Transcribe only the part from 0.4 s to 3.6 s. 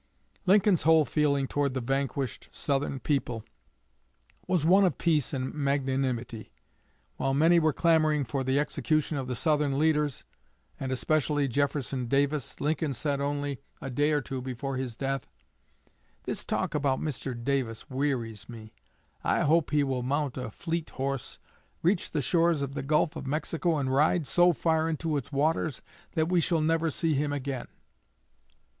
_'"Lincoln's whole feeling toward the vanquished Southern people